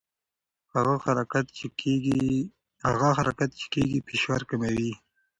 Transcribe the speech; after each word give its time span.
هغه 3.03 3.09
حرکت 3.17 3.51
چې 3.59 3.65
کېږي 3.73 3.99
فشار 4.07 4.41
کموي. 4.49 4.91